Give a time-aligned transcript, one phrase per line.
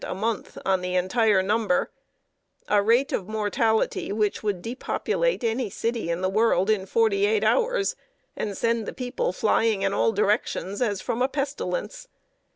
[0.03, 1.91] a month on the entire number
[2.67, 7.43] a rate of mortality which would depopulate any city in the world in forty eight
[7.43, 7.95] hours,
[8.35, 12.07] and send the people flying in all directions, as from a pestilence!